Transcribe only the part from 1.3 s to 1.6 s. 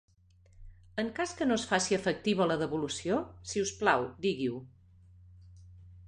que no